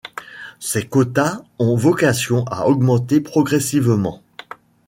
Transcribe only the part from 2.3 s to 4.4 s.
à augmenter progressivement.